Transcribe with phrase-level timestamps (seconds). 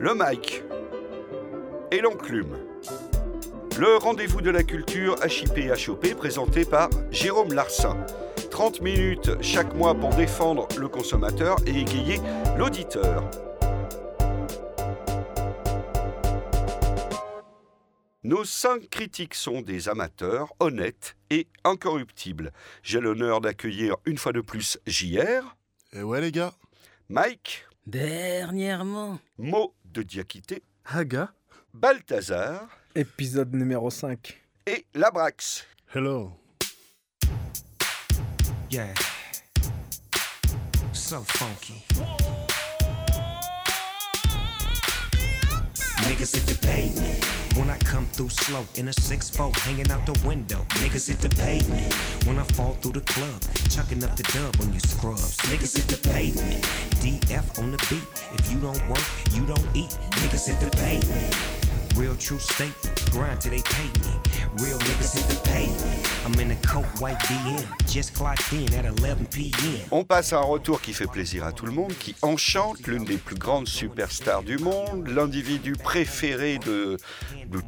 [0.00, 0.62] le mic
[1.92, 2.56] et l'enclume.
[3.78, 8.06] Le rendez-vous de la culture HIP HOP présenté par Jérôme Larsin.
[8.50, 12.18] 30 minutes chaque mois pour défendre le consommateur et égayer
[12.56, 13.30] l'auditeur.
[18.22, 22.52] Nos cinq critiques sont des amateurs honnêtes et incorruptibles.
[22.82, 25.56] J'ai l'honneur d'accueillir une fois de plus JR.
[25.92, 26.54] Et ouais les gars.
[27.10, 27.66] Mike.
[27.86, 29.18] Dernièrement.
[29.38, 30.62] Mo de Diakité.
[30.84, 31.32] Haga.
[31.74, 32.68] Balthazar.
[32.94, 34.40] Épisode numéro 5.
[34.66, 35.66] Et Labrax.
[35.94, 36.32] Hello.
[38.70, 38.94] Yeah.
[40.92, 41.84] So funky.
[46.08, 50.06] Niggas hit the pavement when I come through slow in a six four, hanging out
[50.06, 50.64] the window.
[50.80, 51.92] Niggas hit the pavement
[52.24, 55.36] when I fall through the club, chucking up the dub on you scrubs.
[55.50, 56.64] Niggas hit the pavement.
[57.02, 58.08] DF on the beat.
[58.38, 59.90] If you don't work, you don't eat.
[60.22, 61.59] Niggas hit the pavement.
[61.96, 62.72] Real true state,
[63.10, 63.62] grind me.
[64.58, 65.40] Real niggas the.
[66.24, 66.54] I'm in a
[67.00, 69.80] white BM, just clocked in at 11 p.m.
[69.90, 73.04] On passe à un retour qui fait plaisir à tout le monde, qui enchante l'une
[73.04, 76.98] des plus grandes superstars du monde, l'individu préféré de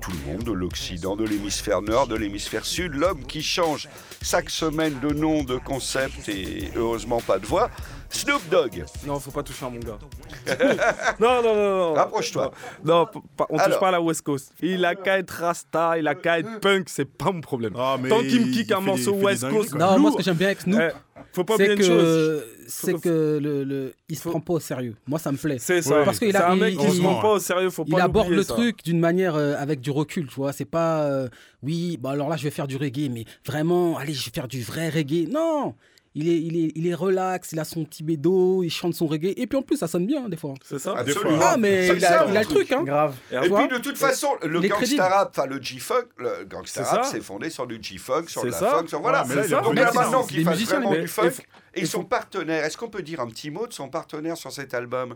[0.00, 3.88] tout le monde, de l'Occident, de l'hémisphère nord, de l'hémisphère sud, l'homme qui change
[4.22, 7.70] chaque semaine de nom, de concept et heureusement pas de voix.
[8.12, 8.84] Snoop Dogg.
[9.06, 9.98] Non, faut pas toucher à mon gars.
[11.20, 11.92] non, non, non, non.
[11.94, 12.52] Rapproche-toi.
[12.84, 13.06] Non,
[13.48, 13.78] on touche Alors.
[13.80, 14.52] pas à la West Coast.
[14.62, 17.72] Il a qu'à être rasta, il a qu'à être punk, c'est pas mon problème.
[17.76, 19.74] Ah, mais Tant qu'il me il- kick il un morceau des- il West Coast.
[19.74, 20.90] Non, moi ce que j'aime bien avec Snoop, eh,
[21.32, 22.02] faut pas oublier c'est une chose.
[22.02, 24.94] que c'est Faut- que le, le il se faut- prend pas au sérieux.
[25.06, 25.56] Moi ça me plaît.
[25.58, 26.02] C'est ça.
[26.04, 28.02] Parce qu'il un il- mec qui se il- prend pas au sérieux, faut Il pas
[28.02, 28.54] aborde l'oublier, le ça.
[28.54, 30.52] truc d'une manière euh, avec du recul, tu vois.
[30.52, 31.28] C'est pas euh,
[31.62, 34.48] oui, bah alors là je vais faire du reggae, mais vraiment, allez, je vais faire
[34.48, 35.28] du vrai reggae.
[35.30, 35.74] Non,
[36.14, 39.06] il est, il est, il est relax, il a son petit bédo, il chante son
[39.06, 40.54] reggae, et puis en plus ça sonne bien hein, des fois.
[40.62, 41.38] C'est ça Absolument.
[41.42, 42.82] Ah mais Ça il a, sert, il a le truc, hein.
[42.84, 43.14] Grave.
[43.30, 47.04] Et puis de toute façon, le gangsta rap, enfin le G-funk, le gangsta C'est rap,
[47.06, 49.22] c'est fondé sur du G-funk, sur de la funk, sur voilà.
[49.22, 51.30] Ouais, mais là, il a Donc là maintenant qu'il fasse vraiment mais- du funk.
[51.74, 54.52] et- Et son partenaire, est-ce qu'on peut dire un petit mot de son partenaire sur
[54.52, 55.14] cet album?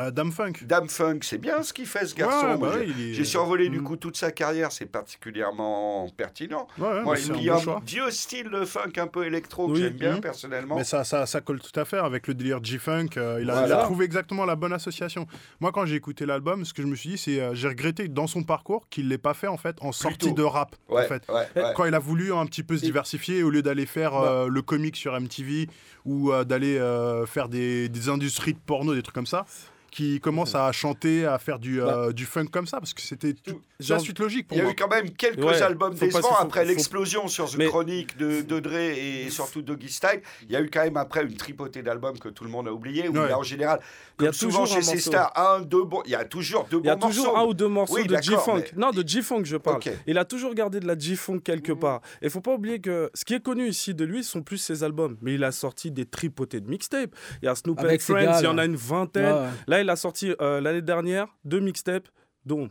[0.00, 0.52] Euh, Dame Funk.
[0.62, 2.46] Dame Funk, c'est bien ce qu'il fait ce garçon.
[2.46, 3.84] Ouais, bah j'ai- ouais, il est- J'ai survolé du Mm.
[3.84, 6.68] coup toute sa carrière, c'est particulièrement pertinent.
[6.78, 9.74] Ouais, Moi, et c'est puis un bon vieux style de funk un peu électro que
[9.76, 10.20] j'aime bien Mhm.
[10.20, 10.76] personnellement.
[10.76, 13.08] Mais ça, ça, ça colle tout à fait avec le délire G-Funk.
[13.16, 15.26] euh, il, a, il a trouvé exactement la bonne association.
[15.60, 18.08] Moi, quand j'ai écouté l'album, ce que je me suis dit, c'est euh, j'ai regretté
[18.08, 20.76] dans son parcours qu'il ne l'ait pas fait en fait en sortie de rap.
[20.88, 21.26] En fait.
[21.74, 24.62] Quand il a voulu un petit peu se diversifier, au lieu d'aller faire euh, le
[24.62, 25.68] comic sur MTV
[26.04, 26.78] ou d'aller
[27.26, 29.44] faire des, des industries de porno, des trucs comme ça,
[29.90, 33.32] qui commence à chanter, à faire du, euh, du funk comme ça, parce que c'était
[33.32, 34.72] tout- c'est Genre- la suite logique pour Il y a moi.
[34.72, 37.66] eu quand même quelques Ouais, albums pas- décevants faut- après faut- l'explosion sur The Mais-
[37.68, 40.20] Chronic de, de Dre et surtout Doggy Style.
[40.44, 42.72] Il y a eu quand même après une tripotée d'albums que tout le monde a
[42.72, 43.08] oublié.
[43.08, 43.26] Où Ouais.
[43.26, 43.80] il y a en général,
[44.18, 46.02] Il y a comme souvent toujours chez ces stars, un, deux bons.
[46.04, 47.40] Il y a toujours deux Il y a toujours morceaux.
[47.40, 48.56] un ou deux morceaux Oui, de G-Funk.
[48.56, 49.80] mais- Non, de G-Funk, je parle.
[50.06, 52.00] Il a toujours gardé de la G-Funk quelque part.
[52.22, 54.82] Et faut pas oublier que ce qui est connu ici de lui sont plus ses
[54.84, 55.16] albums.
[55.22, 57.14] Mais il a sorti des tripotés de mixtapes.
[57.42, 59.50] Il y a Snoop and Avec ses Friends, il y en a une vingtaine.
[59.82, 62.08] Il a sorti euh, l'année dernière deux mixtapes,
[62.44, 62.68] dont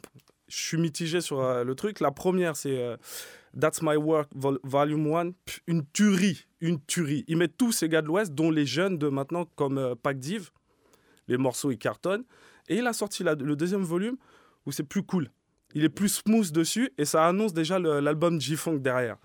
[0.47, 2.00] je suis mitigé sur euh, le truc.
[2.00, 2.97] La première, c'est euh,
[3.59, 5.31] That's My Work Vol- Volume 1.
[5.31, 7.23] Pff, Une tuerie, une tuerie.
[7.28, 10.51] Il met tous ces gars de l'Ouest, dont les jeunes de maintenant, comme Pac Div.
[11.28, 12.23] Les morceaux, ils cartonnent.
[12.69, 14.18] Et il a sorti le deuxième volume
[14.66, 15.29] où c'est plus cool.
[15.74, 19.18] Il est plus smooth dessus et ça annonce déjà l'album G-Funk derrière.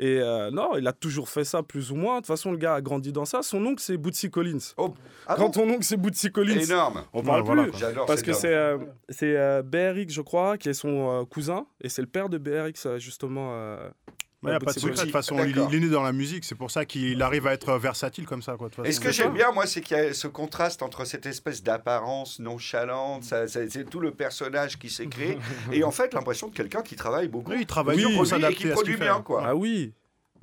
[0.00, 2.16] Et euh, non, il a toujours fait ça plus ou moins.
[2.16, 3.42] De toute façon, le gars a grandi dans ça.
[3.42, 4.58] Son oncle, c'est Bootsy Collins.
[4.76, 4.94] Oh,
[5.26, 7.02] ah Quand ton oncle, c'est Bootsy Collins, Énorme.
[7.12, 7.72] on parle plus.
[8.06, 8.36] Parce que homme.
[8.36, 11.66] c'est euh, c'est euh, BRX, je crois, qui est son euh, cousin.
[11.80, 13.52] Et c'est le père de BRX, euh, justement.
[14.44, 16.12] Il n'y a pas de secret, de toute façon, il, il est né dans la
[16.12, 18.56] musique, c'est pour ça qu'il arrive à être versatile comme ça.
[18.56, 20.80] Quoi, de toute Et ce que j'aime bien, moi, c'est qu'il y a ce contraste
[20.82, 25.38] entre cette espèce d'apparence nonchalante, ça- ça- c'est tout le personnage qui s'est créé,
[25.72, 27.50] et en fait l'impression de quelqu'un qui travaille beaucoup.
[27.50, 29.10] Oui, il travaille Oui, pour produit et s'adapter qui à ce produit qu'il fait.
[29.10, 29.42] bien, quoi.
[29.44, 29.92] Ah oui,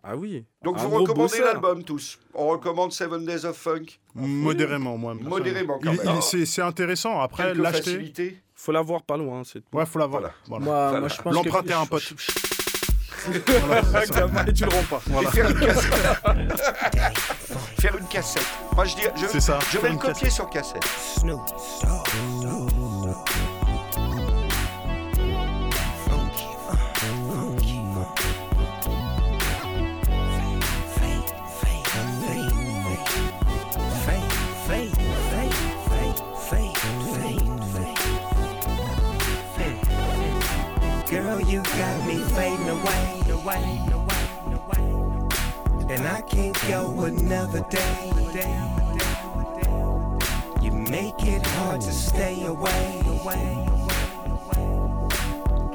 [0.04, 0.44] ah oui.
[0.62, 2.20] Donc Un vous recommandez l'album tous?
[2.34, 3.86] On recommande Seven Days of Funk?
[4.14, 5.14] Modérément, moi.
[5.14, 6.16] Modérément, quand Il- même.
[6.18, 7.22] il- c'est- C'est intéressant.
[7.22, 7.91] Après, l'acheter.
[7.91, 8.41] facilités.
[8.56, 9.44] Faut l'avoir pas loin.
[9.46, 9.78] C'est tout.
[9.78, 10.22] Ouais, faut l'avoir.
[10.50, 12.14] L'emprunter à un pote.
[13.26, 15.00] Tu le rends pas.
[17.80, 18.46] Faire, une cassette.
[18.76, 20.84] Moi je dis, je, vais, le copier sur cassette.
[21.18, 21.42] Snoop.
[41.56, 43.15] you got me fading away.
[43.46, 45.94] Away, away, away.
[45.94, 48.12] And I can't go another day.
[50.62, 53.02] You make it hard to stay away.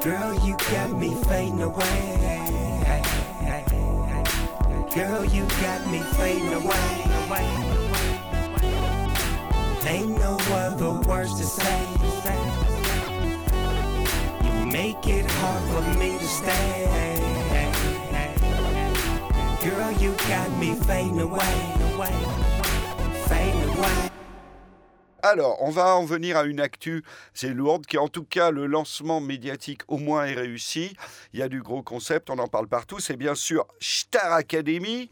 [0.02, 2.00] Girl, you got me fading away.
[4.92, 7.46] Girl, you got me fading away.
[9.86, 11.86] Ain't no other words to say.
[14.42, 16.99] You make it hard for me to stay.
[19.62, 21.44] Girl, you got me fading away.
[23.28, 24.10] Fading away.
[25.22, 27.04] Alors, on va en venir à une actu,
[27.34, 30.96] c'est lourde, qui en tout cas, le lancement médiatique au moins est réussi.
[31.34, 33.00] Il y a du gros concept, on en parle partout.
[33.00, 35.10] C'est bien sûr Star Academy,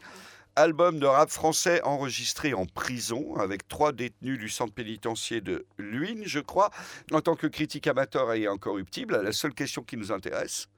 [0.55, 6.23] album de rap français enregistré en prison avec trois détenus du centre pénitentiaire de Luynes,
[6.25, 6.71] je crois.
[7.11, 10.69] En tant que critique amateur et incorruptible, la seule question qui nous intéresse,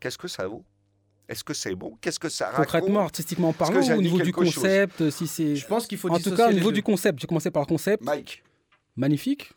[0.00, 0.66] qu'est-ce que ça vaut?
[1.28, 1.96] Est-ce que c'est bon?
[2.00, 2.64] Qu'est-ce que ça raconte?
[2.64, 5.56] Concrètement, artistiquement parlant, au niveau du concept, si c'est.
[5.56, 7.66] Je pense qu'il faut En tout cas, au niveau du concept, j'ai commencé par le
[7.66, 8.04] concept.
[8.04, 8.42] Mike,
[8.96, 9.52] Magnifique.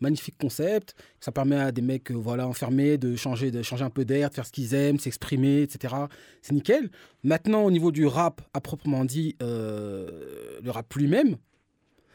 [0.00, 0.94] Magnifique concept.
[1.20, 4.28] Ça permet à des mecs euh, voilà, enfermés de changer, de changer un peu d'air,
[4.28, 5.94] de faire ce qu'ils aiment, s'exprimer, etc.
[6.42, 6.90] C'est nickel.
[7.24, 11.36] Maintenant, au niveau du rap, à proprement dit, euh, le rap lui-même,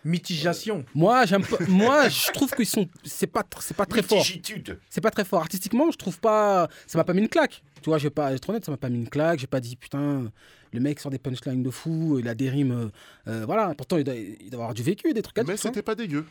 [0.03, 0.83] Mitigation.
[0.95, 2.87] moi, j'aime pas- moi, je trouve qu'ils sont.
[3.03, 4.25] C'est pas, tr- c'est pas très fort.
[4.89, 5.41] C'est pas très fort.
[5.41, 6.67] Artistiquement, je trouve pas.
[6.87, 7.61] Ça m'a pas mis une claque.
[7.81, 9.39] Tu vois, je vais pas être honnête, ça m'a pas mis une claque.
[9.39, 10.31] J'ai pas dit, putain,
[10.73, 12.71] le mec sort des punchlines de fou, il a des rimes.
[13.27, 13.73] euh, euh, voilà.
[13.75, 15.57] Pourtant, il doit, il doit avoir du vécu, des trucs à Mais vois.
[15.57, 16.25] c'était pas dégueu.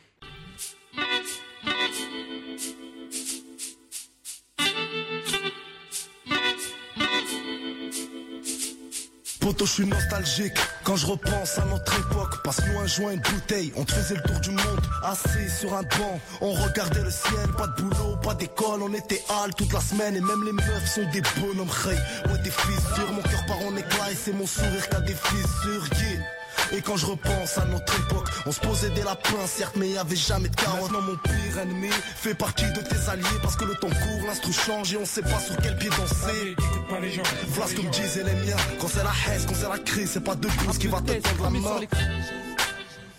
[9.40, 12.42] Poto, je suis nostalgique quand je repense à notre époque.
[12.44, 13.72] Passe-nous un joint, une bouteille.
[13.76, 16.20] On te faisait le tour du monde, assis sur un banc.
[16.40, 18.82] On regardait le ciel, pas de boulot, pas d'école.
[18.82, 21.68] On était hal toute la semaine et même les meufs sont des bonhommes.
[21.86, 25.00] Hey, ouais, des fissures, mon cœur part en éclat et c'est mon sourire qui a
[25.00, 25.86] des fissures.
[25.98, 26.39] yeah.
[26.72, 29.98] Et quand je repense à notre époque, on se posait des lapins, certes, mais y
[29.98, 30.92] avait jamais de carottes.
[30.92, 34.52] Maintenant, mon pire ennemi fait partie de tes alliés parce que le temps court, l'instru
[34.52, 36.54] change et on sait pas sur quel pied danser.
[37.48, 38.56] Voilà ce que me disaient les miens.
[38.80, 41.12] Quand c'est la haine, quand c'est la crise, c'est pas deux pouces qui va te
[41.12, 41.80] tendre la main.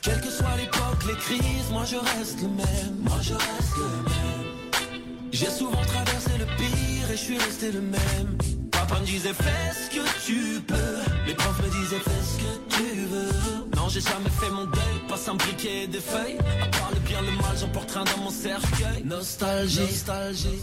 [0.02, 2.96] Quelle que soit l'époque, les crises, moi je reste le même.
[3.02, 5.32] Moi je reste le même.
[5.32, 8.38] J'ai souvent traversé le pire et je suis resté le même.
[8.72, 11.21] Papa me disait fais ce que tu peux.
[11.32, 13.78] Les profs me disaient fais ce que tu veux.
[13.78, 16.38] Non, j'ai jamais fait mon deuil, pas sans briquet et des feuilles.
[16.62, 19.02] À part le bien, le mal, j'en porte un dans mon cercueil.
[19.06, 20.60] Nostalgie, nostalgie.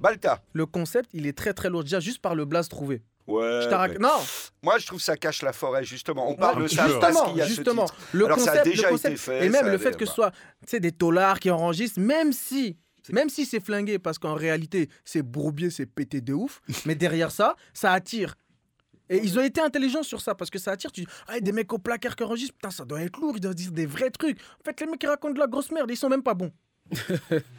[0.00, 0.42] Balta.
[0.54, 1.84] Le concept, il est très très lourd.
[1.84, 3.04] Déjà, juste par le blaze trouvé.
[3.28, 3.60] Ouais.
[3.62, 4.18] Je mais- Non,
[4.64, 6.28] Moi, je trouve ça cache la forêt, justement.
[6.28, 7.84] On parle un de ça parce justement, qu'il y a ce justement.
[7.84, 7.98] titre.
[8.12, 9.96] Le Alors, ça a concept, déjà le concept- été fait, Et même le avait- fait
[9.96, 12.76] que ce soit, tu sais, des taulards qui enregistrent, même si,
[13.12, 17.30] même si c'est flingué, parce qu'en réalité, c'est bourbier, c'est pété de ouf, mais derrière
[17.30, 18.34] ça, ça attire.
[19.08, 20.92] Et ils ont été intelligents sur ça parce que ça attire.
[20.92, 23.40] Tu dis, ah, des mecs au placard qui enregistrent, putain, ça doit être lourd, ils
[23.40, 24.38] doivent dire des vrais trucs.
[24.60, 26.52] En fait, les mecs qui racontent de la grosse merde, ils sont même pas bons.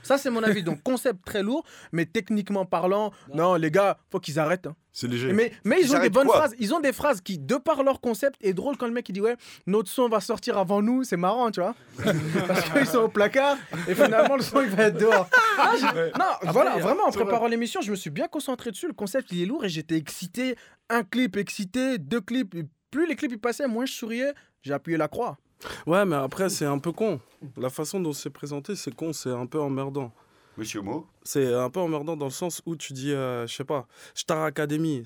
[0.03, 0.63] Ça, c'est mon avis.
[0.63, 4.67] Donc, concept très lourd, mais techniquement parlant, non, les gars, faut qu'ils arrêtent.
[4.67, 4.75] hein.
[4.91, 5.31] C'est léger.
[5.31, 6.55] Mais, mais Ils ils ont des bonnes phrases.
[6.57, 9.13] Ils ont des phrases qui, de par leur concept, est drôle quand le mec il
[9.13, 9.35] dit ouais,
[9.67, 11.03] notre son va sortir avant nous.
[11.03, 11.75] C'est marrant, tu vois.
[12.47, 13.57] Parce qu'ils sont au placard
[13.87, 15.29] et finalement le son il va être dehors.
[15.59, 15.73] Ah,
[16.17, 18.87] non, voilà, vraiment en préparant l'émission, je me suis bien concentré dessus.
[18.87, 20.55] Le concept il est lourd et j'étais excité.
[20.89, 22.55] Un clip excité, deux clips.
[22.89, 24.33] Plus les clips ils passaient, moins je souriais.
[24.63, 25.37] J'ai appuyé la croix.
[25.85, 27.19] Ouais, mais après, c'est un peu con.
[27.57, 30.11] La façon dont c'est présenté, c'est con, c'est un peu emmerdant.
[30.57, 31.05] Monsieur Mo.
[31.23, 34.43] C'est un peu emmerdant dans le sens où tu dis, euh, je sais pas, Star
[34.43, 35.03] Academy.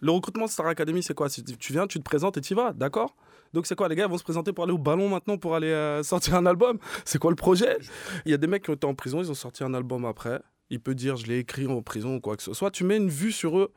[0.00, 1.28] Le recrutement de Star Academy, c'est quoi?
[1.28, 3.14] Tu viens, tu te présentes et tu y vas, d'accord?
[3.52, 3.88] Donc c'est quoi?
[3.88, 6.34] Les gars ils vont se présenter pour aller au ballon maintenant pour aller euh, sortir
[6.34, 6.78] un album?
[7.04, 7.78] C'est quoi le projet?
[8.24, 10.04] Il y a des mecs qui ont été en prison, ils ont sorti un album
[10.04, 10.40] après.
[10.70, 12.70] Il peut dire, je l'ai écrit en prison ou quoi que ce soit.
[12.70, 13.72] Tu mets une vue sur eux.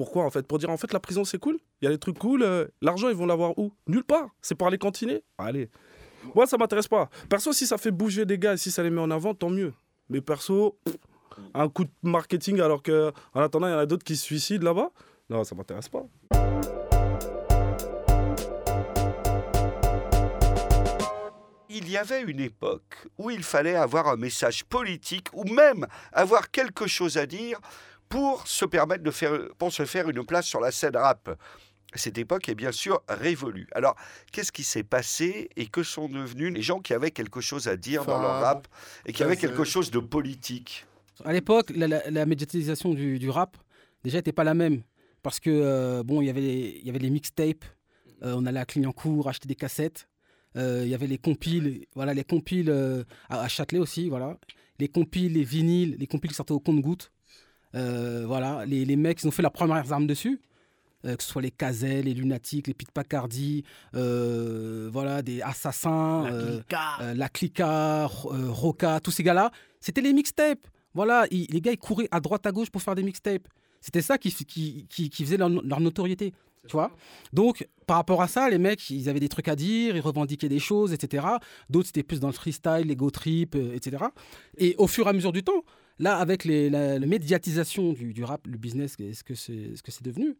[0.00, 0.46] Pourquoi en fait?
[0.46, 2.64] Pour dire en fait la prison c'est cool, il y a des trucs cool, euh,
[2.80, 3.70] l'argent ils vont l'avoir où?
[3.86, 5.68] Nulle part, c'est pour aller cantiner Allez.
[6.34, 7.10] Moi ça m'intéresse pas.
[7.28, 9.50] Perso si ça fait bouger des gars et si ça les met en avant, tant
[9.50, 9.74] mieux.
[10.08, 10.78] Mais perso,
[11.52, 14.24] un coup de marketing alors que en attendant il y en a d'autres qui se
[14.24, 14.90] suicident là-bas,
[15.28, 16.06] non ça m'intéresse pas.
[21.68, 26.50] Il y avait une époque où il fallait avoir un message politique ou même avoir
[26.50, 27.60] quelque chose à dire
[28.10, 31.30] pour se permettre de faire, pour se faire une place sur la scène rap.
[31.94, 33.66] Cette époque est bien sûr révolue.
[33.72, 33.96] Alors,
[34.32, 37.76] qu'est-ce qui s'est passé et que sont devenus les gens qui avaient quelque chose à
[37.76, 38.68] dire dans leur rap
[39.06, 40.86] et qui avaient quelque chose de politique?
[41.24, 43.56] À l'époque, la, la- la médiatisation du, du rap,
[44.04, 44.82] déjà, n'était pas la même.
[45.22, 47.64] Parce que, euh, bon, il y avait les- il y avait les mixtapes,
[48.22, 50.08] euh, on allait à Clignancourt acheter des cassettes,
[50.56, 52.70] euh, il y avait les compiles, voilà, les compiles
[53.28, 54.38] à, à Châtelet aussi, voilà.
[54.78, 57.12] Les compiles, les vinyles, les compiles qui sortaient au compte-gouttes.
[57.74, 60.40] Euh, voilà, les, les mecs, ils ont fait leurs premières armes dessus.
[61.06, 66.24] euh, que ce soit les Cazel, les Lunatiques, les Pete Pacardi, euh, voilà, des Assassins,
[66.24, 68.04] La euh, Clica.
[68.04, 69.50] euh, Roca, tous ces gars-là,
[69.80, 70.66] c'était les mixtapes.
[70.94, 73.46] Voilà, ils- les gars, ils couraient à droite, à gauche pour faire des mixtapes.
[73.80, 76.34] C'était ça qui, qui, qui, qui faisait leur, leur notoriété.
[76.66, 76.90] Tu vois
[77.32, 80.50] Donc, par rapport à ça, les mecs, ils avaient des trucs à dire, ils revendiquaient
[80.50, 81.26] des choses, etc.
[81.70, 84.04] D'autres, c'était plus dans le freestyle, l'ego trip, euh, etc.
[84.58, 85.64] Et au fur et à mesure du temps,
[86.00, 89.82] là, avec les- la, la médiatisation du, du rap, le business, ce que c'est ce
[89.82, 90.36] que c'est devenu,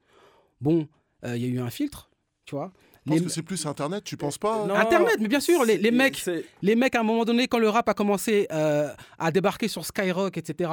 [0.61, 0.89] bon,
[1.25, 2.11] euh, il y a eu un filtre,
[2.47, 2.73] tu vois.
[3.07, 4.67] Je pense Les- que c'est plus Internet, tu penses pas?
[4.67, 7.47] Non, Internet, mais bien sûr, les, les mecs, c'est- les mecs, à un moment donné,
[7.49, 10.71] quand le rap a commencé euh, à débarquer sur Skyrock, etc.,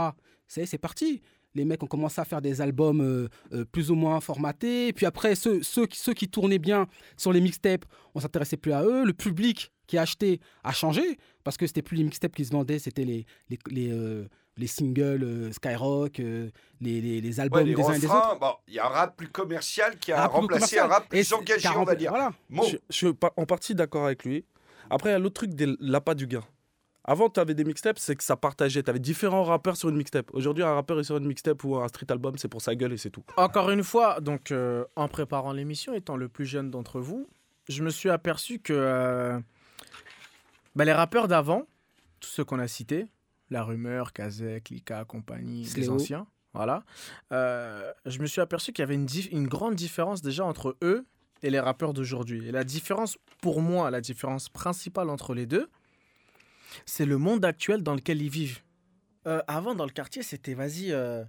[0.48, 1.22] c'est c'est parti.
[1.56, 4.94] Les mecs ont commencé à faire des albums euh, euh, plus ou moins formatés.
[4.94, 8.74] Puis après, ceux, ceux, qui- ceux qui tournaient bien sur les mixtapes, on s'intéressait plus
[8.74, 9.06] à eux.
[9.06, 12.78] Le public qui achetait a changé parce que c'était plus les mixtapes qui se vendaient,
[12.78, 14.28] c'était les, les, les, euh,
[14.58, 16.50] les singles euh, Skyrock, euh,
[16.82, 18.40] les, les, les Ouais, albums les des uns et des autres.
[18.40, 21.08] bon, il y a un rap plus commercial qui a rap remplacé un rap Et
[21.10, 22.10] plus c'est- engagé, on va dire.
[22.12, 22.32] Voilà.
[22.50, 24.46] Bon, Je, je suis en partie d'accord avec lui.
[24.90, 26.44] Après, il y a l'autre truc de l'appât du gain.
[27.10, 28.84] Avant, tu avais des mixtapes, c'est que ça partageait.
[28.84, 30.30] Tu avais différents rappeurs sur une mixtape.
[30.34, 32.92] Aujourd'hui, un rappeur est sur une mixtape ou un street album, c'est pour sa gueule
[32.94, 33.24] et c'est tout.
[33.38, 37.26] Encore une fois, donc euh, en préparant l'émission, étant le plus jeune d'entre vous,
[37.70, 39.40] je me suis aperçu que euh,
[40.76, 41.64] bah, les rappeurs d'avant,
[42.20, 43.06] tous ceux qu'on a cités,
[43.50, 46.84] La Rumeur, Kazek, Lika, compagnie, les anciens, voilà,
[47.32, 51.06] euh, je me suis aperçu qu'il y avait une, grande différence déjà entre eux
[51.44, 52.48] et les rappeurs d'aujourd'hui.
[52.48, 55.70] Et la différence, pour moi, la différence principale entre les deux,
[56.86, 58.60] c'est le monde actuel dans lequel ils vivent.
[59.28, 60.92] Euh, avant, dans le quartier, c'était vas-y.
[60.92, 61.24] euh,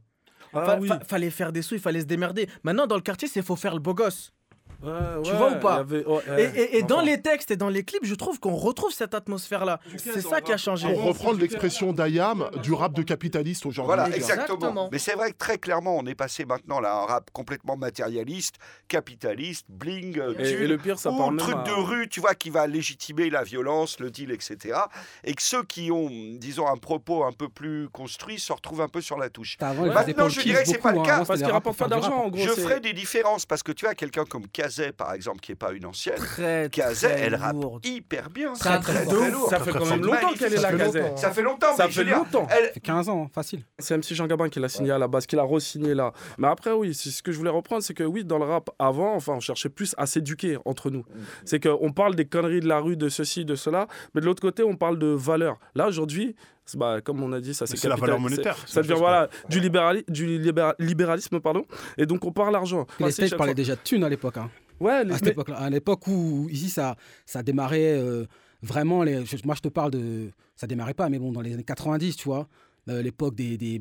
[0.55, 0.89] Ah Fa- oui.
[0.89, 2.49] fa- fallait faire des sous, il fallait se démerder.
[2.63, 4.33] Maintenant, dans le quartier, c'est faut faire le beau gosse.
[4.81, 4.93] Ouais,
[5.25, 6.53] Tu ouais, vois ou pas ouais, Et, ouais.
[6.55, 9.81] et- et dans les textes et dans les clips, je trouve qu'on retrouve cette atmosphère-là.
[9.97, 10.89] C'est ça qui a changé.
[10.93, 13.89] Pour reprendre l'expression d'Ayam, du rap de capitaliste aujourd'hui.
[13.95, 14.39] Voilà, exactement.
[14.55, 14.89] Exactement.
[14.93, 17.77] Mais c'est vrai que très clairement, on est passé maintenant là à un rap complètement
[17.77, 18.57] matérialiste,
[18.89, 22.09] capitaliste, bling, euh, Et, le pire, ça ou parle le même truc à- de rue,
[22.09, 24.79] tu vois, qui va légitimer la violence, le deal, etc.
[25.25, 28.89] Et que ceux qui ont, disons, un propos un peu plus construit se retrouvent un
[28.89, 29.57] peu sur la touche.
[29.61, 31.03] Maintenant, je dirais que c'est pas le hein.
[31.03, 32.43] cas, Parce c'était qu'il le rap rapporte pour pas d'argent, en gros.
[32.43, 35.57] Je ferai des différences parce que tu as quelqu'un comme Kazé, par exemple, qui n'est
[35.57, 36.17] pas une ancienne.
[36.17, 37.87] Très, Kazé, très elle rappe lourde.
[37.87, 38.53] hyper bien.
[38.53, 39.33] Très, c'est très très, ouf.
[39.33, 39.49] lourd.
[39.49, 40.73] Ça fait quand même C'est longtemps qu'elle est là.
[40.77, 41.03] Kazé.
[41.17, 42.47] Ça fait longtemps, Ça mais je fait longtemps.
[42.51, 43.63] elle- Ça fait 15 ans, facile.
[43.79, 46.13] C'est MC Jean Gabin qui l'a signé à la base, qui l'a re-signé là.
[46.37, 48.69] Mais après, oui, c'est ce que je voulais reprendre, c'est que oui, dans le rap,
[48.79, 51.05] avant, enfin, on cherchait plus à s'éduquer entre nous.
[51.45, 54.43] C'est qu'on parle des conneries de la rue, de ceci, de cela, mais de l'autre
[54.43, 55.59] côté, on parle de valeur.
[55.75, 56.37] Là, aujourd'hui, c'est-
[56.77, 58.57] bah, comme on a dit, ça c'est la valeur monétaire.
[58.69, 61.65] Ça devient voilà, du, libérali- du libéra- libéralisme, pardon.
[61.97, 62.85] Et donc, on parle argent.
[62.85, 64.37] Puis les chaque parlaient déjà de thunes à l'époque.
[64.37, 64.51] hein.
[64.81, 65.13] Ouais, les-
[65.57, 66.97] à l'époque où, ici, ça,
[67.27, 68.27] ça démarrait euh,
[68.63, 69.03] vraiment.
[69.03, 70.31] Les, moi, je te parle de.
[70.57, 72.49] Ça démarrait pas, mais bon, dans les années 90, tu vois,
[72.89, 73.81] euh, l'époque des, des,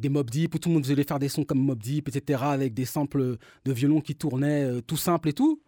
[0.00, 2.42] des Mob Deep, où tout le monde voulait faire des sons comme Mob Deep, etc.,
[2.44, 5.60] avec des samples de violon qui tournaient euh, tout simple et tout.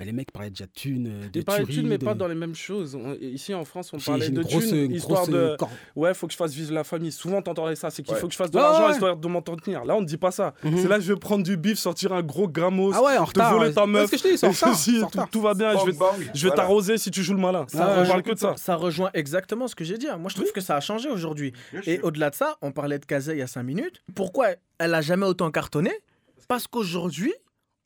[0.00, 2.04] Mais les mecs parlaient déjà de thunes, euh, de Ils parlaient de thunes, mais de-
[2.06, 2.94] pas dans les mêmes choses.
[2.94, 5.36] On- ici en France, on parlait une de grosse, thunes, une histoire grosse, de.
[5.38, 7.12] euh, cor- Ouais, faut que je fasse vivre la famille.
[7.12, 8.18] Souvent, t'entendais ça, c'est qu'il Ouais.
[8.20, 8.92] faut que je fasse de l'argent ouais.
[8.92, 9.84] histoire de m'entretenir.
[9.84, 10.54] Là, on ne dit pas ça.
[10.64, 10.78] Mhm.
[10.78, 13.28] C'est là, je vais prendre du bif, sortir un gros grammos, Ah ouais, en te
[13.28, 13.52] retard.
[13.52, 13.74] voler ouais.
[13.74, 14.06] ta meuf.
[14.06, 15.72] ce que je te dis, c'est en et retard, ceci, c'est en tout, va bien.
[15.78, 16.54] je vais, Bang, bang, je vais voilà.
[16.54, 17.66] t'arroser si tu joues le malin.
[17.68, 18.54] Ça on rejoint parle que de ça.
[18.56, 20.08] Ça rejoint exactement ce que j'ai dit.
[20.08, 20.16] hein.
[20.16, 21.52] Moi, je trouve que ça a changé aujourd'hui.
[21.86, 24.00] Et au-delà de ça, on parlait de Kazé il y a 5 minutes.
[24.14, 25.92] Pourquoi elle a jamais autant cartonné?
[26.48, 27.34] Parce qu'aujourd'hui,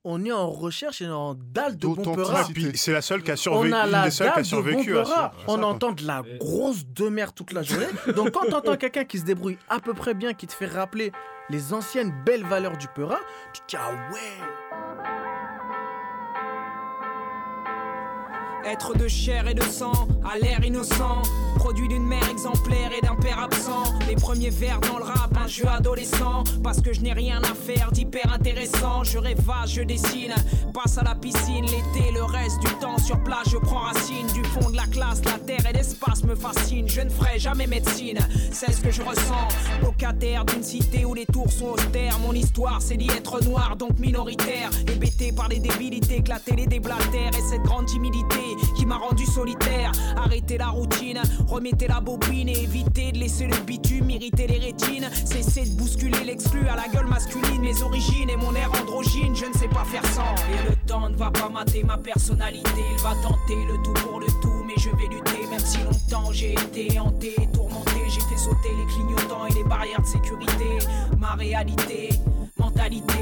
[0.04, 1.88] on est en recherche et en dalle de
[2.52, 4.42] puis c'est la seule qui a On survécu, a une la des seules qui a
[4.42, 5.04] dalle de
[5.48, 7.86] On entend de la grosse de merde toute la journée.
[8.14, 10.66] Donc quand tu entends quelqu'un qui se débrouille à peu près bien, qui te fait
[10.66, 11.10] rappeler
[11.50, 13.18] les anciennes belles valeurs du Peura,
[13.52, 14.20] tu te dis ah ouais.
[18.66, 19.92] Être de chair et de sang,
[20.24, 21.22] à l'air innocent.
[21.56, 23.84] Produit d'une mère exemplaire et d'un père absent.
[24.08, 26.44] Les premiers vers dans le rap, un jeu adolescent.
[26.62, 29.04] Parce que je n'ai rien à faire d'hyper intéressant.
[29.04, 30.34] Je rêvasse, je dessine.
[30.72, 34.26] Passe à la piscine l'été, le reste du temps sur place, je prends racine.
[34.34, 36.88] Du fond de la classe, la terre et l'espace me fascinent.
[36.88, 38.18] Je ne ferai jamais médecine,
[38.50, 39.48] c'est ce que je ressens.
[39.82, 42.18] Locataire d'une cité où les tours sont austères.
[42.18, 44.70] Mon histoire, c'est d'y être noir, donc minoritaire.
[44.88, 47.30] Hébété par les débilités, éclater les déblatères.
[47.38, 49.92] Et cette grande timidité qui m'a rendu solitaire.
[50.16, 55.08] Arrêtez la routine, remettez la bobine et évitez de laisser le bitume irriter les rétines.
[55.24, 57.60] Cessez de bousculer l'exclu à la gueule masculine.
[57.60, 60.34] Mes origines et mon air androgyne, je ne sais pas faire sans.
[60.52, 62.82] Et le temps ne va pas mater ma personnalité.
[62.96, 65.46] Il va tenter le tout pour le tout, mais je vais lutter.
[65.50, 68.00] Même si longtemps j'ai été hanté, tourmenté.
[68.08, 70.78] J'ai fait sauter les clignotants et les barrières de sécurité.
[71.18, 72.10] Ma réalité.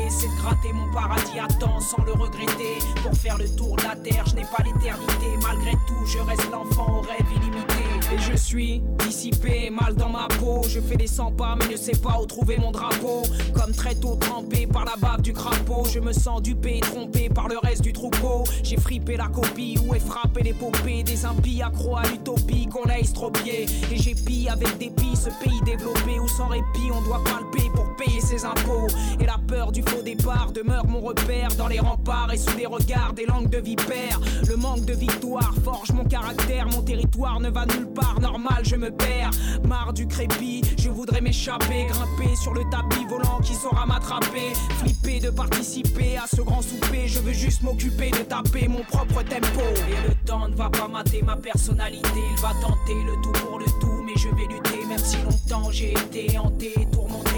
[0.09, 2.79] C'est de gratter mon paradis à temps sans le regretter.
[3.03, 5.27] Pour faire le tour de la terre, je n'ai pas l'éternité.
[5.43, 8.15] Malgré tout, je reste l'enfant au rêve illimité.
[8.15, 10.63] Et je suis dissipé, mal dans ma peau.
[10.69, 13.23] Je fais des 100 pas, mais ne sais pas où trouver mon drapeau.
[13.55, 15.85] Comme très tôt trempé par la bave du crapaud.
[15.93, 18.45] Je me sens dupé, trompé par le reste du troupeau.
[18.63, 21.03] J'ai frippé la copie, où est frappé l'épopée.
[21.03, 23.67] Des impies accro à l'utopie qu'on a estropié.
[23.91, 27.92] Et j'ai pillé avec dépit ce pays développé où sans répit on doit palper pour
[28.05, 32.67] Et la peur du faux départ demeure mon repère dans les remparts et sous les
[32.67, 34.21] regards des langues de vipères.
[34.49, 38.75] Le manque de victoire forge mon caractère, mon territoire ne va nulle part, normal je
[38.75, 39.31] me perds.
[39.69, 44.53] Marre du crépi, je voudrais m'échapper, grimper sur le tapis volant qui saura m'attraper.
[44.79, 49.23] Flipper de participer à ce grand souper, je veux juste m'occuper de taper mon propre
[49.23, 49.63] tempo.
[49.89, 53.59] Et le temps ne va pas mater ma personnalité, il va tenter le tout pour
[53.61, 57.32] le tout, mais je vais lutter, même si longtemps j'ai été hanté, tourmenté,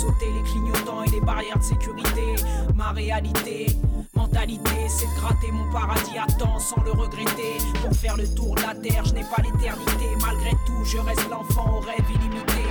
[0.00, 2.34] sauter les clignotants et les barrières de sécurité.
[2.74, 3.66] Ma réalité,
[4.14, 7.58] mentalité, c'est de gratter mon paradis à temps sans le regretter.
[7.82, 10.06] Pour faire le tour de la terre, je n'ai pas l'éternité.
[10.22, 12.64] Malgré tout, je reste l'enfant au rêve illimité.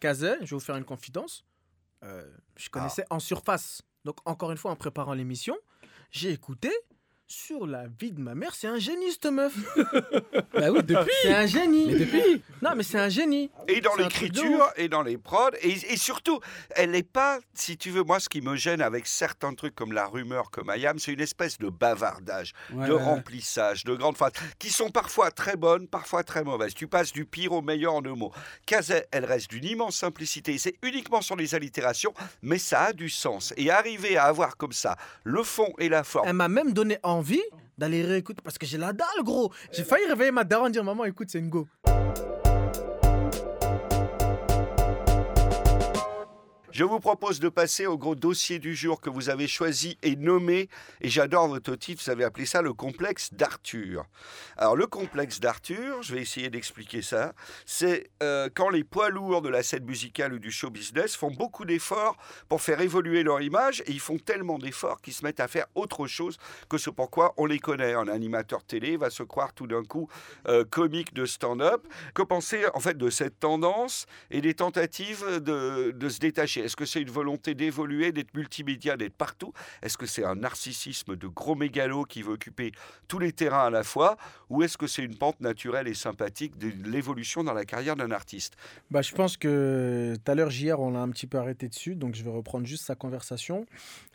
[0.00, 1.44] Kazel, je vais vous faire une confidence.
[2.02, 3.82] Euh, je connaissais en surface.
[4.04, 5.56] Donc, encore une fois, en préparant l'émission,
[6.10, 6.70] j'ai écouté
[7.28, 8.54] sur la vie de ma mère.
[8.54, 9.54] C'est un génie, cette meuf.
[10.54, 11.12] Bah oui, depuis.
[11.22, 11.86] C'est un génie.
[11.86, 12.42] Mais depuis.
[12.62, 13.50] Non, mais c'est un génie.
[13.68, 16.40] Et dans l'écriture, et dans les prods, et, et surtout,
[16.70, 19.92] elle n'est pas, si tu veux, moi, ce qui me gêne avec certains trucs comme
[19.92, 24.16] la rumeur, comme Ayam, c'est une espèce de bavardage, Ouais, de ouais, remplissage, de grandes
[24.16, 26.72] phrases, qui sont parfois très bonnes, parfois très mauvaises.
[26.74, 28.32] Tu passes du pire au meilleur en deux mots.
[28.64, 30.56] Kazet, elle reste d'une immense simplicité.
[30.56, 33.52] C'est uniquement sur les allitérations, mais ça a du sens.
[33.58, 36.26] Et arriver à avoir comme ça le fond et la forme.
[36.28, 37.42] Elle m'a même donné envie
[37.78, 39.52] d'aller réécouter parce que j'ai la dalle, gros.
[39.72, 41.68] J'ai failli réveiller ma daronne dire Maman, écoute, c'est une go.
[46.76, 50.14] Je vous propose de passer au gros dossier du jour que vous avez choisi et
[50.14, 50.68] nommé,
[51.00, 54.04] et j'adore votre titre, vous avez appelé ça le complexe d'Arthur.
[54.58, 57.32] Alors le complexe d'Arthur, je vais essayer d'expliquer ça,
[57.64, 61.30] c'est euh, quand les poids lourds de la scène musicale ou du show business font
[61.30, 65.40] beaucoup d'efforts pour faire évoluer leur image, et ils font tellement d'efforts qu'ils se mettent
[65.40, 66.36] à faire autre chose
[66.68, 67.94] que ce pourquoi on les connaît.
[67.94, 70.10] Un animateur télé va se croire tout d'un coup
[70.46, 71.86] euh, comique de stand-up.
[72.12, 76.65] Que penser en fait de cette tendance et des tentatives de, de se détacher?
[76.66, 79.52] Est-ce que c'est une volonté d'évoluer, d'être multimédia, d'être partout?
[79.82, 82.72] Est-ce que c'est un narcissisme de gros mégalo qui veut occuper
[83.06, 84.16] tous les terrains à la fois?
[84.50, 88.10] Ou est-ce que c'est une pente naturelle et sympathique de l'évolution dans la carrière d'un
[88.10, 88.56] artiste?
[88.90, 91.94] Bah, je pense que tout à l'heure, JR, on l'a un petit peu arrêté dessus,
[91.94, 93.64] donc je vais reprendre juste sa conversation.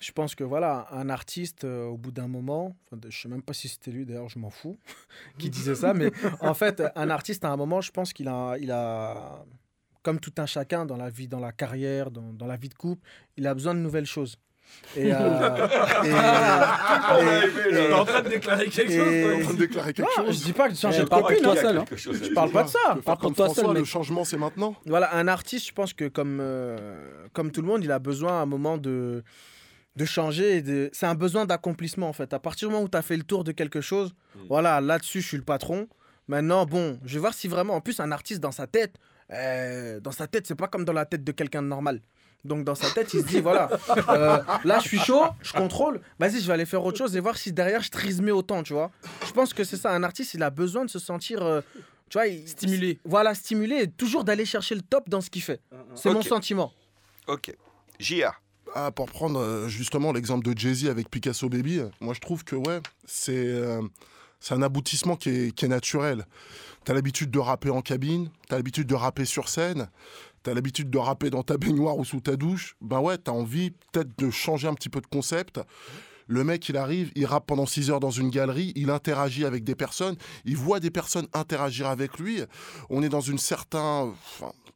[0.02, 2.76] Je pense que voilà, un artiste, euh, au bout d'un moment,
[3.08, 4.78] je sais même pas si c'était lui, d'ailleurs, je m'en fous,
[5.38, 6.12] qui disait ça, mais
[6.42, 9.46] en fait, un artiste, à un moment, je pense qu'il a, il a,
[10.04, 12.74] comme tout un chacun dans la vie, dans la carrière, dans, dans la vie de
[12.76, 14.36] couple, il a besoin de nouvelles choses.
[14.96, 15.18] Et, euh,
[17.72, 20.40] et- en train de déclarer quelque chose en train de déclarer quelque Non, chose.
[20.40, 21.78] je dis pas que tu changes de copine, toi seul.
[21.80, 22.80] Quelque chose à Je parle pas de ça.
[23.06, 26.08] Par contre, toi François, seul, le changement, c'est maintenant Voilà, un artiste, je pense que
[26.08, 26.78] comme, euh,
[27.34, 29.24] comme tout le monde, il a besoin à un moment de,
[29.96, 30.62] de changer.
[30.62, 30.90] de...
[30.94, 32.34] C'est un besoin d'accomplissement, en fait.
[32.34, 34.14] À partir du moment où tu as fait le tour de quelque chose,
[34.48, 35.88] voilà, là-dessus, je suis le patron.
[36.28, 38.96] Maintenant, bon, je vais voir si vraiment, en plus, un artiste dans sa tête,
[39.32, 42.02] euh, dans sa tête, c'est pas comme dans la tête de quelqu'un de normal.
[42.44, 43.70] Donc dans sa tête, il se dit voilà,
[44.10, 46.02] euh, là je suis chaud, je contrôle.
[46.20, 48.74] Vas-y, je vais aller faire autre chose et voir si derrière je trismais autant, tu
[48.74, 48.90] vois.
[49.28, 49.92] Je pense que c'est ça.
[49.92, 51.62] Un artiste, il a besoin de se sentir, euh,
[52.10, 53.00] tu vois, il- Stimulé.
[53.06, 55.62] Voilà, stimulé et toujours d'aller chercher le top dans ce qu'il fait.
[55.94, 56.72] C'est mon sentiment.
[57.28, 57.56] Ok.
[58.00, 58.42] JR.
[58.74, 62.56] Ah, pour prendre euh, justement l'exemple de Jay-Z avec Picasso Baby, moi je trouve que
[62.56, 63.82] ouais, c'est euh,
[64.40, 66.26] c'est un aboutissement qui est, qui est naturel.
[66.84, 69.90] T'as l'habitude de rapper en cabine, t'as l'habitude de rapper sur scène,
[70.42, 72.76] t'as l'habitude de rapper dans ta baignoire ou sous ta douche.
[72.82, 75.60] Ben ouais, t'as envie peut-être de changer un petit peu de concept.
[76.28, 79.64] Le mec, il arrive, il rappe pendant 6 heures dans une galerie, il interagit avec
[79.64, 80.16] des personnes,
[80.46, 82.42] il voit des personnes interagir avec lui.
[82.90, 84.14] On est dans une certaine...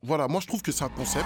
[0.04, 1.26] voilà, moi je trouve que c'est un concept.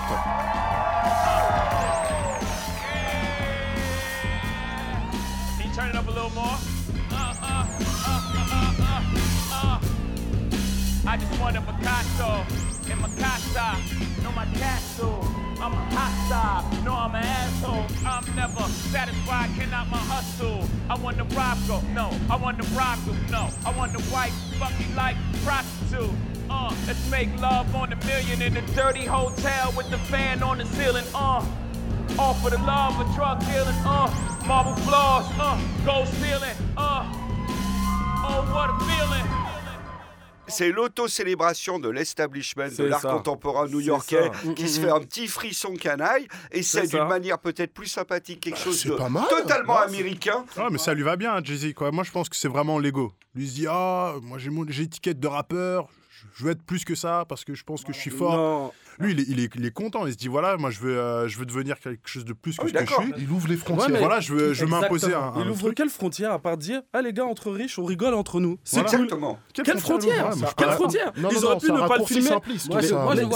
[11.10, 12.46] I just want a Picasso
[12.86, 13.82] in my casa,
[14.22, 15.26] no my castle.
[15.60, 15.90] I'm a
[16.28, 17.84] star, no I'm an asshole.
[18.06, 18.62] I'm never
[18.94, 20.70] satisfied, cannot my hustle.
[20.88, 22.12] I want the Rocco, no.
[22.30, 23.50] I want the Rocco, no.
[23.66, 26.12] I want the white, fucking like prostitute.
[26.48, 30.60] Uh, let's make love on the million in a dirty hotel with the fan on
[30.60, 31.06] the ceiling.
[31.16, 31.44] Uh,
[32.20, 34.14] all for the love of drug dealing, uh,
[34.46, 37.02] marble floors, uh, gold ceiling, uh,
[38.30, 39.39] oh, what a feeling.
[40.50, 46.28] C'est l'auto-célébration de l'establishment, de l'art contemporain new-yorkais, qui se fait un petit frisson canaille,
[46.52, 49.26] et c'est d'une manière peut-être plus sympathique, quelque chose c'est de pas mal.
[49.30, 50.46] totalement Ouais, américain.
[50.58, 51.74] Ouais, mais ça lui va bien, Jay-Z.
[51.74, 51.92] Quoi.
[51.92, 53.14] Moi, je pense que c'est vraiment l'ego.
[53.36, 56.52] Lui, il se dit Ah, moi, j'ai mon j'ai étiquette de rappeur, je- je veux
[56.52, 58.36] être plus que ça parce que je pense que je suis fort.
[58.36, 58.72] Non.
[59.00, 60.06] Lui, il est, il, est, il est content.
[60.06, 62.58] Il se dit Voilà, moi, je veux, euh, je veux devenir quelque chose de plus
[62.58, 63.14] que Ah oui, ce que je suis.
[63.24, 63.90] Il ouvre les frontières.
[63.92, 65.76] Ouais, Voilà, je veux, je m'imposer un, Il ouvre truc.
[65.78, 68.82] quelle frontière à part dire Ah les gars, entre riches, on rigole entre nous C'est
[68.82, 68.90] Voilà.
[68.90, 69.00] cool.
[69.06, 69.40] Exactement.
[69.54, 72.30] Quelle frontière Ouais, Quelle frontière Non, Ils auraient non, pu ne pas le filmer.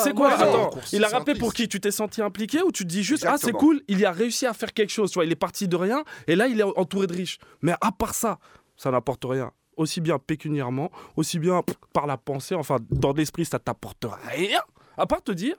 [0.03, 1.39] c'est quoi Attends, il a rappé simpliste.
[1.39, 4.05] pour qui Tu t'es senti impliqué ou tu te dis juste Ah, c'est cool, il
[4.05, 5.11] a réussi à faire quelque chose.
[5.11, 7.37] Tu vois, il est parti de rien et là, il est entouré de riches.
[7.61, 8.39] Mais à part ça,
[8.75, 9.51] ça n'apporte rien.
[9.75, 14.59] Aussi bien pécuniairement, aussi bien par la pensée, enfin, dans l'esprit, ça t'apporte rien.
[14.97, 15.55] À part te dire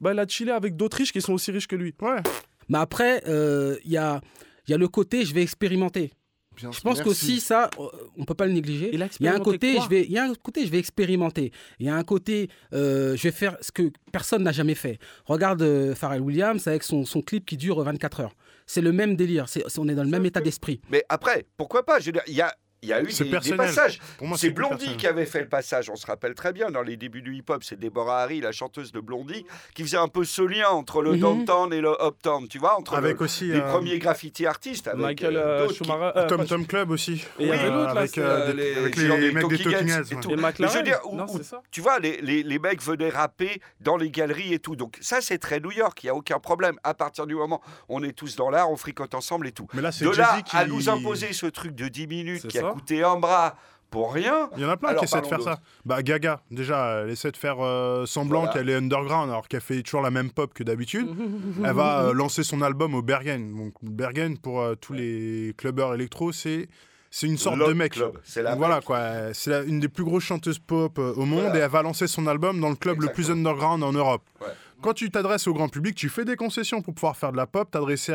[0.00, 1.94] bah, il a chillé avec d'autres riches qui sont aussi riches que lui.
[2.02, 2.20] Ouais.
[2.68, 4.20] Mais après, euh, il y, a,
[4.66, 6.12] il y a le côté je vais expérimenter.
[6.56, 8.90] Bien Je pense qu'aussi, ça, euh, on peut pas le négliger.
[8.92, 10.64] Il a Il y a un expérimenté côté, je vais, il y a un côté,
[10.64, 11.52] je vais expérimenter.
[11.80, 14.98] Il y a un côté, euh, je vais faire ce que personne n'a jamais fait.
[15.24, 18.36] Regarde euh, Pharrell Williams avec son, son clip qui dure 24 heures.
[18.66, 19.48] C'est le même délire.
[19.48, 20.80] C'est, on est dans le même état d'esprit.
[20.90, 21.98] Mais après, pourquoi pas?
[21.98, 23.98] Je veux dire, Il y a, il y a eu des, des passages.
[24.36, 24.96] C'est Blondie personnel.
[24.98, 27.64] qui avait fait le passage, on se rappelle très bien, dans les débuts du hip-hop,
[27.64, 29.44] c'est Deborah Harry, la chanteuse de Blondie,
[29.74, 31.20] qui faisait un peu ce lien entre le Mhm.
[31.20, 34.88] downtown et le uptown, tu vois, entre Avec le- aussi les euh, premiers graffiti artistes.
[34.88, 36.12] Avec, Michael euh, euh, qui- Schumacher.
[36.18, 37.24] euh, Tom pas- Tom Club aussi.
[37.38, 39.88] Et Euh, là, avec, euh, euh, des- les- avec les, les les mecs des Talking
[39.88, 40.30] et tout.
[40.30, 41.62] Et Mais je McLaren veux dire, où- Non, où- c'est ça.
[41.70, 44.76] tu vois, les, les, les mecs venaient rapper dans les galeries et tout.
[44.76, 46.76] Donc ça, c'est très New York, il n'y a aucun problème.
[46.84, 49.66] À partir du moment où on est tous dans l'art, on fricote ensemble et tout.
[49.72, 52.58] Mais là, c'est De là à nous imposer ce truc de 10 minutes C'est qui
[52.58, 53.56] a un bras
[53.90, 54.48] pour rien.
[54.56, 55.60] Il y en a plein Alors, qui essaient de faire ça.
[55.84, 58.52] Bah Gaga, déjà, elle essaie de faire euh, semblant Voilà.
[58.52, 61.06] qu'elle est underground alors qu'elle fait toujours la même pop que d'habitude.
[61.64, 63.54] elle va euh, lancer son album au Bergen.
[63.56, 66.68] Donc Bergen pour euh, tous les clubbers électro, c'est
[67.10, 67.96] c'est une sorte de mec.
[68.24, 71.56] C'est voilà quoi, c'est une des plus grosses chanteuses pop au monde Voilà.
[71.58, 74.28] et elle va lancer son album dans le club le plus underground en Europe.
[74.40, 74.48] Ouais.
[74.82, 77.46] Quand tu t'adresses au grand public, tu fais des concessions pour pouvoir faire de la
[77.46, 78.12] pop, t'adresser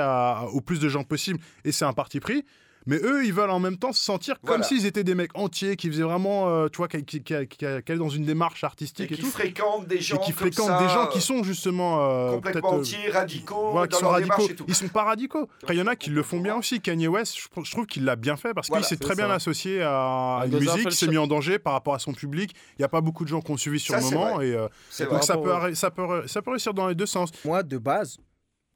[0.51, 2.43] au plus de gens possible et c'est un parti pris.
[2.85, 4.63] Mais eux, ils veulent en même temps se sentir comme Voilà.
[4.63, 7.57] s'ils étaient des mecs entiers qui faisaient vraiment, euh, tu vois, qui, qui, qui- qui-
[7.57, 9.27] qui allaient dans une démarche et artistique et, qui tout.
[9.27, 12.61] fréquentent des gens et qui comme fréquentent ça, des gens qui sont justement euh, complètement
[12.61, 14.49] peut-être, euh, entiers, radicaux, voilà, qui dans sont leur radicaux.
[14.49, 14.65] et tout.
[14.67, 15.47] Ils sont pas radicaux.
[15.61, 16.79] Après, il y en a qui le font bien aussi.
[16.81, 19.15] Kanye West, je, je trouve qu'il l'a bien fait parce Voilà, qu'il s'est c'est très
[19.15, 22.13] bien associé à, à une musique, le s'est mis en danger par rapport à son
[22.13, 22.55] public.
[22.77, 24.35] Il n'y a pas beaucoup de gens qui ont suivi sur Ça, le moment.
[24.35, 24.47] vrai.
[24.47, 24.67] Et, euh,
[24.99, 25.21] donc vrai.
[25.21, 27.29] ça peut, ça, peut, ça peut réussir dans les deux sens.
[27.45, 28.17] Moi, de base,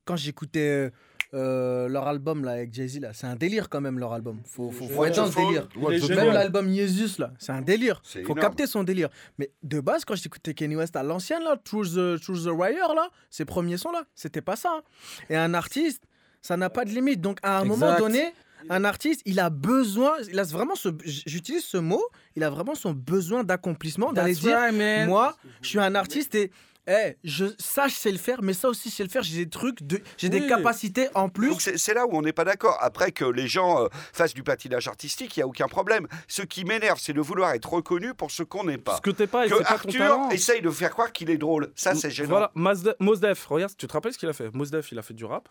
[0.06, 0.92] quand j'écoutais
[1.34, 4.39] euh, leur album là, avec Jay-Z, là, c'est un délire quand même leur album.
[4.46, 5.67] Faut, faut, être dans ce faut- délire.
[5.78, 8.02] Même l'album Jesus, là, c'est un délire.
[8.04, 8.39] Faut énorme.
[8.39, 9.10] capter son délire.
[9.39, 12.93] Mais de base, quand j'écoutais Kanye West à l'ancienne, là, Choose the, Choose the Wire,
[12.96, 14.69] là, ses premiers sons, là, c'était pas ça.
[14.78, 14.82] hein.
[15.30, 16.04] Et un artiste,
[16.41, 17.22] ça n'a pas de limite.
[17.22, 18.34] Donc, à un moment donné,
[18.69, 22.04] un artiste, il a besoin, il a vraiment ce, j'utilise ce mot,
[22.36, 26.52] il a vraiment son besoin d'accomplissement, d'aller dire, right, moi, je suis un artiste et
[26.86, 29.23] eh, je, ça, je sais le faire, mais ça aussi, je sais le faire.
[29.23, 31.47] J'ai des trucs, de, j'ai des capacités en plus.
[31.49, 32.78] Donc c'est là où on n'est pas d'accord.
[32.82, 36.08] Après que les gens euh, fassent du patinage artistique, il n'y a aucun problème.
[36.28, 38.97] Ce qui m'énerve, c'est de vouloir être reconnu pour ce qu'on n'est pas.
[38.97, 40.30] Ce que t'es pas et Que c'est pas ton Arthur talent.
[40.32, 41.71] essaye de faire croire qu'il est drôle.
[41.73, 42.30] Ça, c'est gênant.
[42.30, 44.54] Voilà, Mazde- Mos Def, regarde, tu te rappelles ce qu'il a fait?
[44.54, 45.47] Mos Def, il a fait du rap.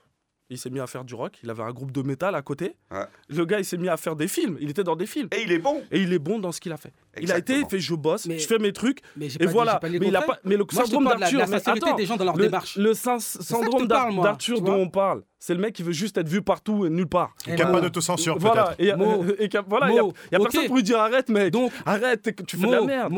[0.50, 1.38] Il s'est mis à faire du rock.
[1.42, 2.76] Il avait un groupe de métal à côté.
[2.90, 3.04] Ouais.
[3.28, 4.58] Le gars, il s'est mis à faire des films.
[4.60, 5.28] Il était dans des films.
[5.34, 5.82] Et il est bon.
[5.90, 6.92] Et il est bon dans ce qu'il a fait.
[7.20, 9.00] Il a été, il fait je bosse, Mais- je fais mes trucs.
[9.16, 9.80] Mais Et pas voilà.
[9.82, 11.96] le mais, il a pas, mais le Moi, syndrome d'Arthur.
[11.96, 12.76] des gens dans leur le, démarche.
[12.76, 16.42] Le que syndrome d'Arthur dont on parle, c'est le mec qui veut juste être vu
[16.42, 17.34] partout et nulle part.
[17.46, 18.74] Et Qui n'a pas d'autocensure, Voilà.
[18.76, 18.94] peut-être.
[18.94, 19.24] Et, Mo.
[19.38, 20.02] et voilà, il y a,
[20.32, 21.50] y a personne pour lui dire arrête, mec.
[21.52, 23.12] Donc, Arrête, tu fais de la merde.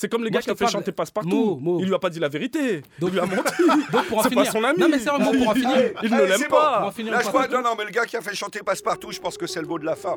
[0.00, 1.28] C'est comme le gars qui a fait chanter Passepartout.
[1.28, 1.80] Mo, Mo.
[1.80, 2.82] Il lui a pas dit la vérité.
[3.00, 3.62] Donc- il lui a menti.
[3.90, 4.52] Donc, pour en C'est pas finir.
[4.52, 4.78] son ami.
[4.78, 5.76] Non, mais sérieusement, pour en finir.
[6.04, 6.92] Il ne l'aime c'est Pour pas.
[6.94, 9.18] finir Là, je pour non, non, mais le gars qui a fait chanter Passepartout, je
[9.18, 10.16] pense que c'est le mot de la fin.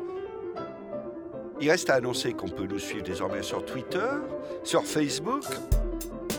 [1.60, 3.98] Il reste à annoncer qu'on peut nous suivre désormais sur Twitter,
[4.62, 5.42] sur Facebook.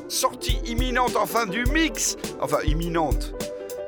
[0.07, 2.15] Sortie imminente enfin du mix.
[2.39, 3.33] Enfin, imminente.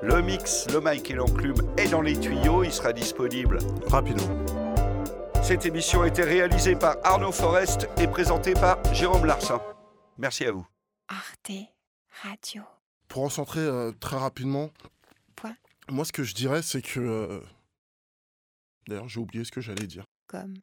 [0.04, 2.66] Le mix, le mic et l'enclume est dans les tuyaux.
[2.66, 3.60] Il sera disponible.
[3.88, 4.65] Rapidement.
[5.48, 9.62] Cette émission a été réalisée par Arnaud Forest et présentée par Jérôme Larsin.
[10.18, 10.66] Merci à vous.
[11.08, 11.52] Arte
[12.24, 12.64] Radio.
[13.08, 14.72] Pour en centrer euh, très rapidement,
[15.36, 15.56] Point.
[15.90, 17.00] moi ce que je dirais c'est que...
[17.00, 17.40] euh,
[18.88, 20.06] D'ailleurs j'ai oublié ce que j'allais dire.
[20.28, 20.56] Comme